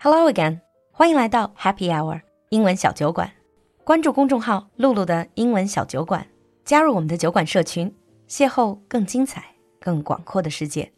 [0.00, 0.60] Hello again，
[0.92, 3.32] 欢迎来到 Happy Hour 英文小酒馆。
[3.84, 6.26] 关注公众号“露露的英文小酒馆”，
[6.64, 7.94] 加入我们的酒馆社群，
[8.28, 9.44] 邂逅更精彩、
[9.80, 10.92] 更广阔的世界。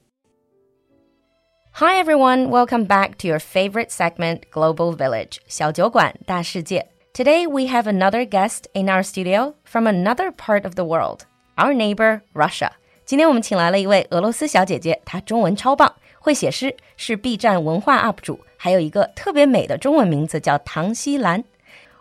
[1.73, 6.89] Hi everyone, welcome back to your favorite segment, Global Village 小酒馆大世界。
[7.15, 11.21] Today we have another guest in our studio from another part of the world,
[11.57, 12.71] our neighbor Russia.
[13.05, 18.41] 今天我们请来了一位俄罗斯小姐姐，她中文超棒，会写诗，是 B 站文化 UP 主。
[18.63, 21.45] 还有一个特别美的中文名字叫唐西兰。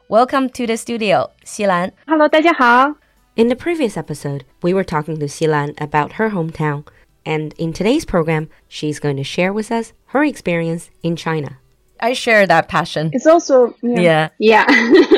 [0.08, 1.92] Welcome to the studio, 西兰。
[2.06, 2.96] Hello，大家好。
[3.36, 6.86] In the previous episode, we were talking to Xilan about her hometown,
[7.24, 11.58] and in today's program, she's going to share with us her experience in China.
[12.00, 13.10] I share that passion.
[13.12, 14.30] It's also yeah.
[14.40, 14.66] Yeah.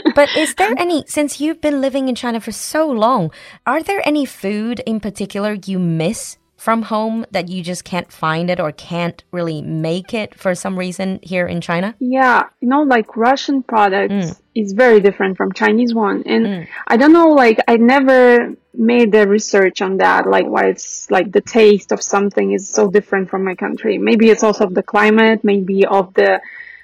[0.16, 3.32] but is there any since you've been living in China for so long,
[3.66, 8.49] are there any food in particular you miss from home that you just can't find
[8.49, 11.95] it or can't really make it for some reason here in China?
[11.99, 14.41] Yeah, you know, like Russian products mm.
[14.55, 16.69] is very different from Chinese one, and mm.
[16.89, 21.31] I don't know, like I never made the research on that, like why it's like
[21.33, 23.99] the taste of something is so different from my country.
[23.99, 26.41] Maybe it's also of the climate, maybe of the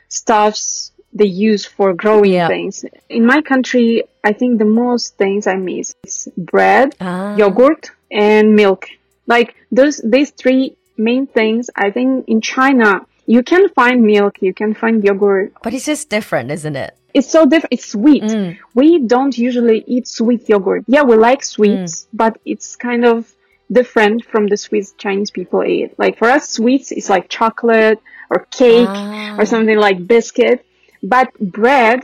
[0.08, 2.48] stuffs they use for growing yeah.
[2.48, 2.84] things.
[3.08, 7.34] In my country, I think the most things I miss is bread, ah.
[7.36, 8.86] yogurt, and milk
[9.31, 14.53] like those, these three main things, I think in China, you can find milk, you
[14.53, 15.55] can find yogurt.
[15.62, 16.92] But it's just different, isn't it?
[17.14, 17.73] It's so different.
[17.73, 18.25] It's sweet.
[18.25, 18.58] Mm.
[18.75, 20.84] We don't usually eat sweet yogurt.
[20.86, 22.06] Yeah, we like sweets, mm.
[22.12, 23.33] but it's kind of
[23.70, 25.98] different from the sweets Chinese people eat.
[25.98, 29.36] Like for us, sweets is like chocolate or cake ah.
[29.39, 30.64] or something like biscuit.
[31.03, 32.01] But bread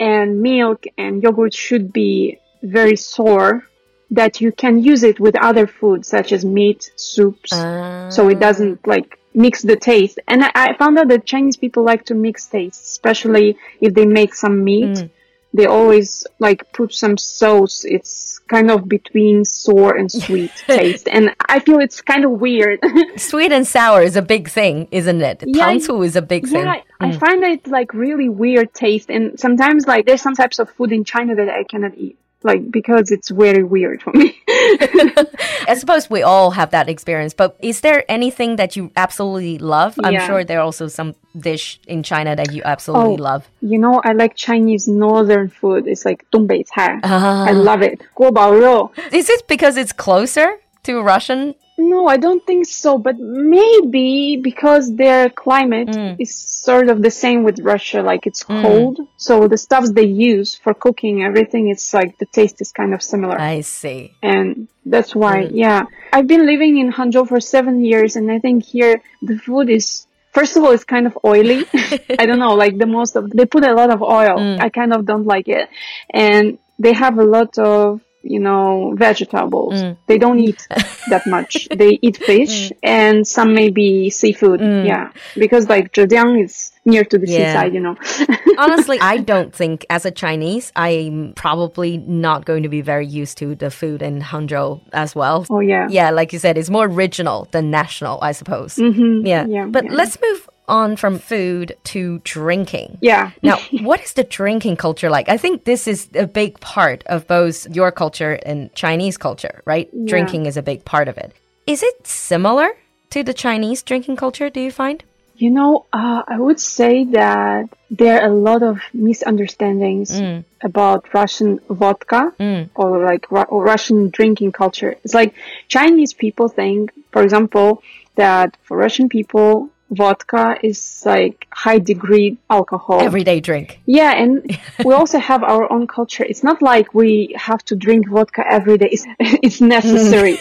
[0.00, 3.64] and milk and yogurt should be very sour
[4.10, 8.10] that you can use it with other foods such as meat, soups, uh.
[8.10, 10.18] so it doesn't like mix the taste.
[10.26, 14.06] And I, I, found out that Chinese people like to mix tastes, especially if they
[14.06, 14.96] make some meat.
[14.96, 15.10] Mm.
[15.54, 17.84] They always like put some sauce.
[17.86, 21.08] It's kind of between sour and sweet taste.
[21.10, 22.80] And I feel it's kind of weird.
[23.16, 25.44] sweet and sour is a big thing, isn't it?
[25.46, 26.64] Yeah, Tangsu is a big yeah, thing.
[26.66, 26.82] Mm.
[27.00, 29.08] I find it like really weird taste.
[29.08, 32.70] And sometimes like there's some types of food in China that I cannot eat like
[32.70, 34.36] because it's very weird for me.
[34.48, 39.98] I suppose we all have that experience, but is there anything that you absolutely love?
[40.02, 43.50] I'm sure there are also some dish in China that you absolutely oh, love.
[43.60, 45.86] You know, I like Chinese northern food.
[45.86, 47.00] It's like Dongbei cai.
[47.02, 47.46] Ah.
[47.46, 48.02] I love it.
[48.16, 54.36] Guo Is it because it's closer to Russian no, I don't think so, but maybe
[54.36, 56.16] because their climate mm.
[56.18, 58.62] is sort of the same with Russia, like it's mm.
[58.62, 58.98] cold.
[59.16, 63.02] So the stuffs they use for cooking, everything, it's like the taste is kind of
[63.02, 63.40] similar.
[63.40, 64.16] I see.
[64.22, 65.50] And that's why, mm.
[65.54, 65.84] yeah.
[66.12, 70.04] I've been living in Hangzhou for seven years and I think here the food is
[70.30, 71.64] First of all, it's kind of oily.
[72.18, 74.36] I don't know, like the most of, they put a lot of oil.
[74.38, 74.60] Mm.
[74.60, 75.68] I kind of don't like it.
[76.10, 79.74] And they have a lot of you know, vegetables.
[79.74, 79.96] Mm.
[80.06, 80.66] They don't eat
[81.10, 81.68] that much.
[81.74, 82.76] they eat fish mm.
[82.82, 84.60] and some maybe seafood.
[84.60, 84.86] Mm.
[84.86, 85.12] Yeah.
[85.34, 87.52] Because like Zhejiang is near to the yeah.
[87.52, 87.96] seaside, you know.
[88.58, 93.38] Honestly, I don't think as a Chinese, I'm probably not going to be very used
[93.38, 95.46] to the food in Hangzhou as well.
[95.50, 95.86] Oh, yeah.
[95.90, 98.76] Yeah, like you said, it's more regional than national, I suppose.
[98.76, 99.26] -hmm.
[99.26, 99.46] Yeah.
[99.48, 99.66] yeah.
[99.70, 99.96] But yeah.
[99.96, 102.98] let's move on from food to drinking.
[103.00, 103.30] Yeah.
[103.42, 105.28] now, what is the drinking culture like?
[105.28, 109.88] I think this is a big part of both your culture and Chinese culture, right?
[109.92, 110.08] Yeah.
[110.08, 111.32] Drinking is a big part of it.
[111.66, 112.70] Is it similar
[113.10, 115.02] to the Chinese drinking culture, do you find?
[115.36, 120.44] You know, uh, I would say that there are a lot of misunderstandings mm.
[120.62, 122.68] about Russian vodka mm.
[122.74, 124.96] or like Ru Russian drinking culture.
[125.04, 125.34] It's like
[125.68, 127.84] Chinese people think, for example,
[128.16, 133.00] that for Russian people, vodka is like high degree alcohol.
[133.00, 133.80] Everyday drink.
[133.86, 136.24] Yeah, and we also have our own culture.
[136.24, 138.88] It's not like we have to drink vodka every day.
[138.92, 140.38] It's, it's necessary.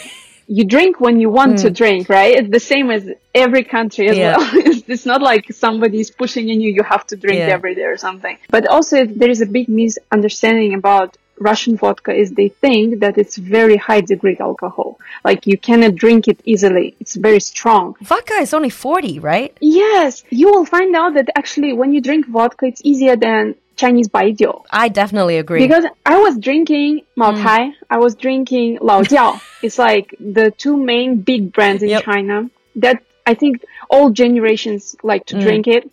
[0.48, 1.62] you drink when you want mm.
[1.64, 2.36] to drink, right?
[2.36, 4.38] It's the same as every country as yeah.
[4.38, 4.50] well.
[4.54, 7.48] it's, it's, not like somebody's pushing in you, you have to drink yeah.
[7.48, 8.38] every day or something.
[8.50, 13.38] But also there is a big misunderstanding about Russian vodka is they think that it's
[13.38, 15.00] very high degree alcohol.
[15.24, 16.96] Like you cannot drink it easily.
[17.00, 17.96] It's very strong.
[18.02, 19.56] Vodka is only 40, right?
[19.62, 20.24] Yes.
[20.30, 24.64] You will find out that actually when you drink vodka, it's easier than Chinese baijiu.
[24.72, 25.66] I definitely agree.
[25.66, 27.74] Because I was drinking Mao Tai, mm.
[27.90, 29.40] I was drinking Lao Jiao.
[29.62, 32.04] it's like the two main big brands in yep.
[32.04, 35.42] China that I think all generations like to mm.
[35.42, 35.90] drink it.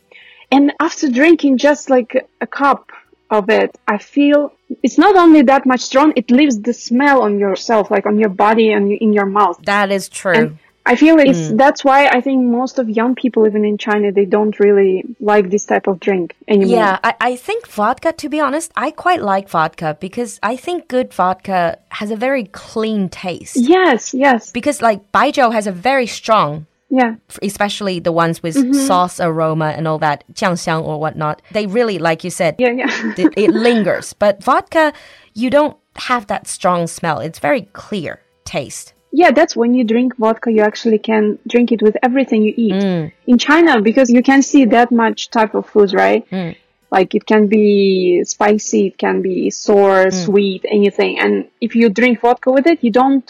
[0.50, 2.92] And after drinking just like a cup
[3.30, 7.38] of it, I feel it's not only that much strong, it leaves the smell on
[7.38, 9.60] yourself, like on your body and in your mouth.
[9.64, 10.34] That is true.
[10.34, 11.56] And I feel it's mm.
[11.56, 15.48] that's why I think most of young people even in China they don't really like
[15.48, 16.76] this type of drink anymore.
[16.76, 20.88] Yeah, I, I think vodka to be honest, I quite like vodka because I think
[20.88, 23.56] good vodka has a very clean taste.
[23.56, 24.52] Yes, yes.
[24.52, 27.14] Because like baijiu has a very strong yeah.
[27.42, 28.86] Especially the ones with mm -hmm.
[28.86, 31.42] sauce aroma and all that, 酱香 or whatnot.
[31.52, 33.18] They really, like you said, yeah, yeah.
[33.18, 34.14] it, it lingers.
[34.18, 34.92] But vodka,
[35.34, 35.76] you don't
[36.10, 37.18] have that strong smell.
[37.26, 38.94] It's very clear taste.
[39.16, 42.82] Yeah, that's when you drink vodka, you actually can drink it with everything you eat.
[42.82, 43.12] Mm.
[43.26, 46.28] In China, because you can see that much type of foods, right?
[46.30, 46.56] Mm.
[46.90, 50.24] Like it can be spicy, it can be sour, mm.
[50.24, 51.18] sweet, anything.
[51.22, 53.26] And if you drink vodka with it, you don't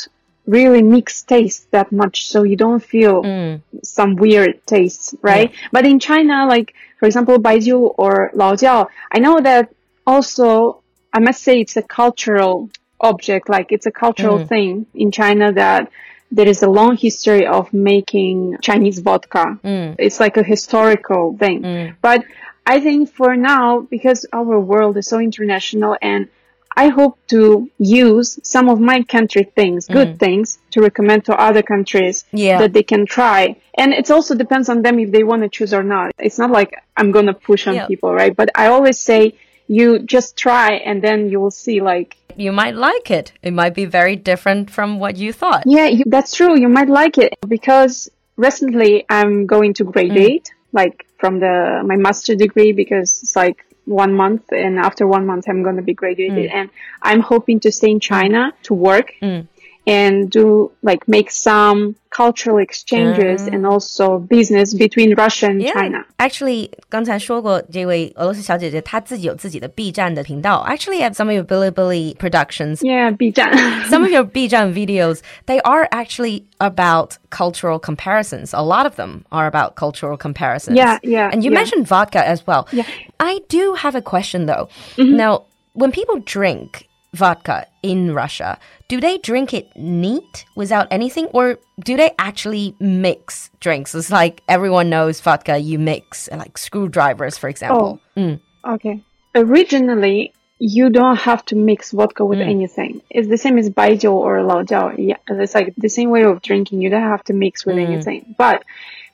[0.46, 3.60] really mix taste that much, so you don't feel mm.
[3.82, 5.50] some weird tastes, right?
[5.50, 5.68] Yeah.
[5.72, 9.72] But in China, like for example, baijiu or laojiao, I know that
[10.06, 10.82] also
[11.12, 12.70] I must say it's a cultural
[13.00, 14.48] object, like it's a cultural mm.
[14.48, 15.90] thing in China that
[16.30, 19.58] there is a long history of making Chinese vodka.
[19.62, 19.96] Mm.
[19.98, 21.62] It's like a historical thing.
[21.62, 21.96] Mm.
[22.02, 22.24] But
[22.66, 26.28] I think for now, because our world is so international and
[26.76, 30.18] I hope to use some of my country things, good mm.
[30.18, 32.58] things, to recommend to other countries yeah.
[32.58, 33.56] that they can try.
[33.74, 36.12] And it also depends on them if they want to choose or not.
[36.18, 37.86] It's not like I'm going to push on yeah.
[37.86, 38.34] people, right?
[38.34, 39.34] But I always say,
[39.66, 43.74] you just try and then you will see like you might like it it might
[43.74, 47.32] be very different from what you thought yeah you, that's true you might like it
[47.48, 50.74] because recently i'm going to graduate mm.
[50.74, 55.48] like from the my master degree because it's like one month and after one month
[55.48, 56.54] i'm going to be graduated mm.
[56.54, 56.70] and
[57.02, 59.46] i'm hoping to stay in china to work mm
[59.85, 63.53] and do like make some cultural exchanges mm.
[63.53, 65.73] and also business between Russia and yeah.
[65.73, 66.05] China.
[66.17, 70.65] Actually, 刚才说过，这位俄罗斯小姐姐她自己有自己的 B 站的频道。
[70.67, 73.51] Actually, at some of your Bilibili productions, yeah, B 站
[73.89, 78.53] some of your B 站 videos, they are actually about cultural comparisons.
[78.53, 80.75] A lot of them are about cultural comparisons.
[80.75, 81.29] Yeah, yeah.
[81.31, 81.59] And you yeah.
[81.59, 82.67] mentioned vodka as well.
[82.71, 82.85] Yeah.
[83.19, 84.67] I do have a question though.
[84.97, 85.15] Mm -hmm.
[85.15, 85.43] Now,
[85.73, 88.58] when people drink vodka in Russia,
[88.88, 93.94] do they drink it neat without anything, or do they actually mix drinks?
[93.94, 98.00] It's like everyone knows vodka, you mix, like screwdrivers, for example.
[98.16, 98.40] Oh, mm.
[98.74, 99.02] okay.
[99.34, 102.48] Originally, you don't have to mix vodka with mm.
[102.48, 103.02] anything.
[103.10, 104.94] It's the same as baijiu or laojiao.
[104.98, 106.80] Yeah, it's like the same way of drinking.
[106.80, 107.86] You don't have to mix with mm.
[107.86, 108.34] anything.
[108.38, 108.64] But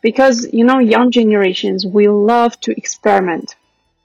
[0.03, 3.57] because you know, young generations, we love to experiment.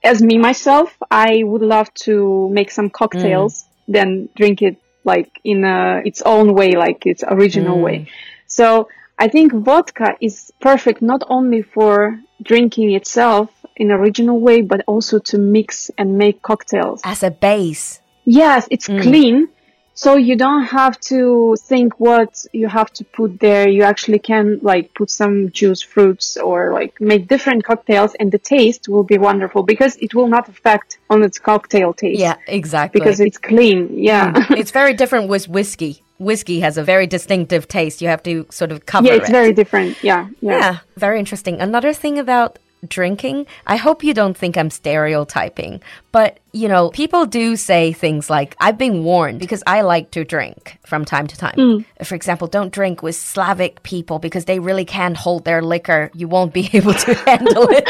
[0.04, 5.64] As me myself, I would love to make some cocktails then drink it like in
[5.64, 7.84] a, its own way, like its original mm.
[7.84, 8.12] way.
[8.48, 14.82] So I think vodka is perfect not only for drinking itself in original way, but
[14.88, 17.02] also to mix and make cocktails.
[17.04, 18.02] As a base.
[18.26, 19.02] Yes, it's mm.
[19.02, 19.50] clean.
[19.98, 23.68] So you don't have to think what you have to put there.
[23.68, 28.38] You actually can like put some juice fruits or like make different cocktails and the
[28.38, 32.20] taste will be wonderful because it will not affect on its cocktail taste.
[32.20, 33.00] Yeah, exactly.
[33.00, 33.98] Because it's clean.
[33.98, 34.34] Yeah.
[34.34, 34.58] Mm.
[34.58, 36.04] it's very different with whiskey.
[36.20, 38.02] Whiskey has a very distinctive taste.
[38.02, 39.32] You have to sort of cover Yeah, it's it.
[39.32, 40.04] very different.
[40.04, 40.58] Yeah, yeah.
[40.60, 41.62] Yeah, very interesting.
[41.62, 42.60] Another thing about
[42.90, 48.30] drinking, I hope you don't think I'm stereotyping, but you know, people do say things
[48.30, 51.56] like, I've been warned because I like to drink from time to time.
[51.58, 51.86] Mm.
[52.06, 56.10] For example, don't drink with Slavic people because they really can't hold their liquor.
[56.14, 57.84] You won't be able to handle it.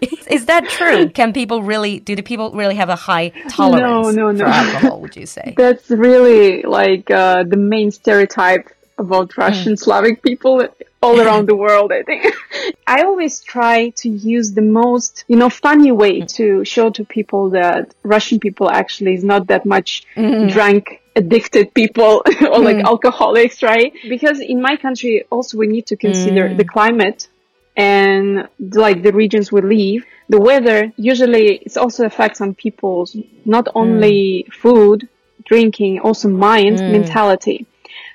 [0.00, 1.10] is, is, that true?
[1.10, 4.44] Can people really, do the people really have a high tolerance no, no, no.
[4.46, 5.52] for alcohol, would you say?
[5.58, 8.70] That's really like uh, the main stereotype
[9.00, 9.78] about Russian mm.
[9.78, 10.68] Slavic people
[11.02, 12.26] all around the world, I think.
[12.86, 16.34] I always try to use the most, you know, funny way mm.
[16.36, 20.52] to show to people that Russian people actually is not that much mm.
[20.52, 22.84] drunk addicted people or like mm.
[22.84, 23.92] alcoholics, right?
[24.08, 26.56] Because in my country also we need to consider mm.
[26.56, 27.28] the climate
[27.76, 30.04] and like the regions we live.
[30.28, 35.08] The weather usually it also affects on people's not only food,
[35.44, 37.66] drinking, also mind, mentality.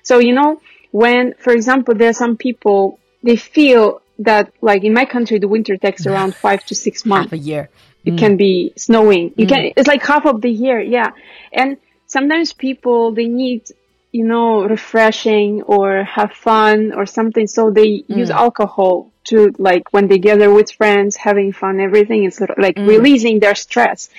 [0.03, 0.61] So, you know,
[0.95, 5.47] when, for example, there are some people, they feel that like in my country, the
[5.55, 7.31] winter takes around five to six months.
[7.31, 7.69] Half a year.
[8.05, 8.17] It mm.
[8.17, 9.33] can be snowing.
[9.35, 9.49] You mm.
[9.49, 10.79] can, it's like half of the year.
[10.79, 11.11] Yeah.
[11.51, 11.75] And
[12.07, 13.63] sometimes people, they need,
[14.13, 17.47] you know, refreshing or have fun or something.
[17.47, 18.17] So they mm.
[18.21, 22.87] use alcohol to like when they gather with friends, having fun, everything is like mm.
[22.87, 24.09] releasing their stress.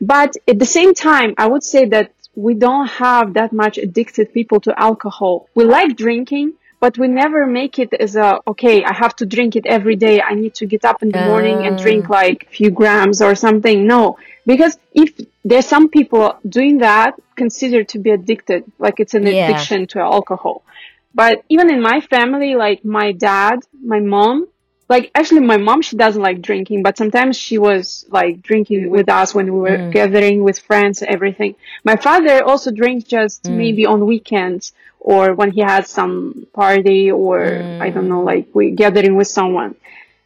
[0.00, 4.32] But at the same time, I would say that we don't have that much addicted
[4.32, 5.48] people to alcohol.
[5.54, 9.54] We like drinking, but we never make it as a, okay, I have to drink
[9.54, 10.20] it every day.
[10.20, 12.14] I need to get up in the morning and drink ah.
[12.14, 13.86] like a few grams or something.
[13.86, 15.12] No, because if
[15.44, 19.48] there's some people doing that considered to be addicted, like it's an yeah.
[19.48, 20.64] addiction to alcohol.
[21.14, 24.48] But even in my family, like my dad, my mom,
[24.88, 29.08] like actually my mom, she doesn't like drinking, but sometimes she was like drinking with
[29.08, 29.92] us when we were mm.
[29.92, 31.54] gathering with friends, everything.
[31.84, 33.56] My father also drinks just mm.
[33.56, 37.80] maybe on weekends or when he has some party or mm.
[37.80, 39.74] I don't know, like we gathering with someone.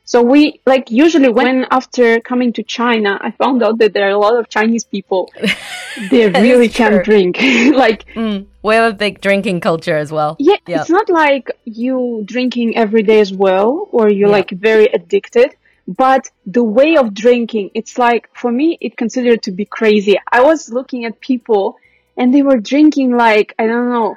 [0.05, 4.11] So we like usually when after coming to China, I found out that there are
[4.11, 5.31] a lot of Chinese people.
[6.11, 7.39] They really can't drink.
[7.85, 10.37] like mm, we have a big drinking culture as well.
[10.40, 10.80] Yeah, yep.
[10.80, 14.38] it's not like you drinking every day as well, or you're yep.
[14.38, 15.54] like very addicted.
[15.87, 20.16] But the way of drinking, it's like for me, it considered to be crazy.
[20.32, 21.76] I was looking at people
[22.16, 24.16] and they were drinking like I don't know,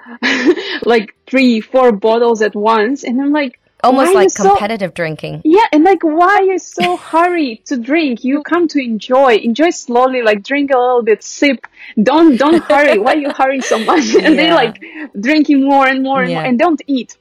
[0.84, 5.42] like three, four bottles at once, and I'm like almost like competitive so, drinking.
[5.44, 8.24] Yeah, and like why you so hurry to drink?
[8.24, 9.36] You come to enjoy.
[9.36, 11.66] Enjoy slowly, like drink a little bit, sip.
[12.02, 12.98] Don't don't hurry.
[13.00, 14.14] why you hurry so much?
[14.20, 14.42] And yeah.
[14.42, 14.84] they like
[15.20, 16.40] drinking more and more and yeah.
[16.40, 17.18] more and don't eat.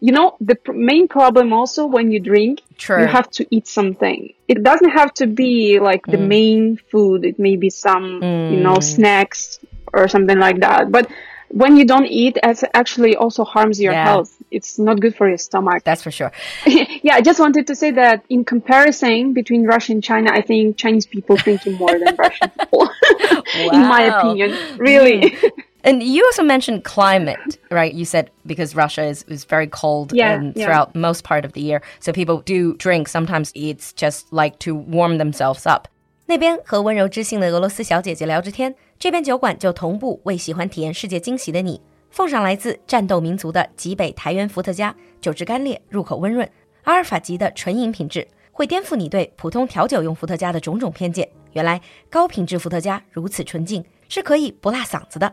[0.00, 3.00] You know, the pr- main problem also when you drink, True.
[3.00, 4.32] you have to eat something.
[4.46, 6.28] It doesn't have to be like the mm.
[6.28, 7.24] main food.
[7.24, 8.52] It may be some, mm.
[8.52, 8.82] you know, mm.
[8.82, 9.58] snacks
[9.92, 10.92] or something like that.
[10.92, 11.10] But
[11.49, 14.05] when you don't eat, it actually also harms your yeah.
[14.05, 14.35] health.
[14.49, 15.83] It's not good for your stomach.
[15.83, 16.31] That's for sure.
[16.65, 20.77] yeah, I just wanted to say that in comparison between Russia and China, I think
[20.77, 22.89] Chinese people drinking more than Russian people,
[23.71, 24.57] in my opinion.
[24.77, 25.31] Really.
[25.31, 25.51] Mm.
[25.83, 27.93] And you also mentioned climate, right?
[27.93, 31.01] You said because Russia is, is very cold yeah, throughout yeah.
[31.01, 31.81] most part of the year.
[31.99, 33.09] So people do drink.
[33.09, 35.87] Sometimes it's just like to warm themselves up.
[36.25, 46.48] 那边和温柔知性的俄罗斯小姐姐聊着天， 这边酒馆就同步为喜欢体验世界惊喜的你奉上来自战斗民族的极北台原伏特加，酒质干裂，入口温润，
[46.82, 51.28] 阿尔法级的纯饮品质，会颠覆你对普通调酒用伏特加的种种偏见。
[51.52, 55.32] 原来高品质伏特加如此纯净，是可以不辣嗓子的。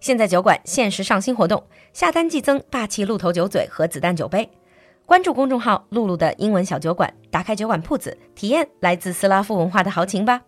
[0.00, 4.48] 现在酒馆限时上新活动，下单即赠霸气鹿头酒嘴和子弹酒杯。
[5.04, 10.40] 关注公众号“露露的英文小酒馆”，打开酒馆铺子，体验来自斯拉夫文化的豪情吧。